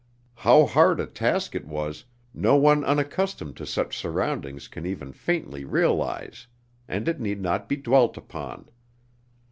[0.37, 5.63] How hard a task it was, no one unaccustomed to such surroundings can even faintly
[5.63, 6.47] realize,
[6.87, 8.67] and it need not be dwelt upon.